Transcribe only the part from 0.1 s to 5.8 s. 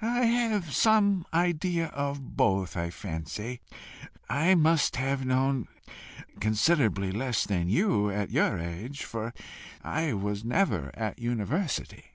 have some idea of both, I fancy. I must have known